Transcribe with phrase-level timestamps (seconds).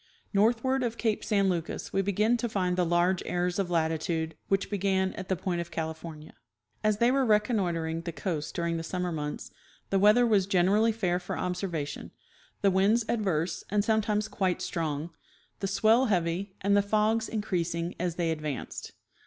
[0.33, 4.71] Northward of cape San Lucas we begin to find the large errors of latitude which
[4.71, 6.33] began at the" Point of California."
[6.83, 9.51] As they were reconnoitering the coast during the summer months,
[9.91, 12.09] the weather was generally fair for observation,
[12.63, 15.11] the winds adverse and sometimes quite strong,
[15.59, 18.93] the swell heavy, and the fogs in creasing as they advanced.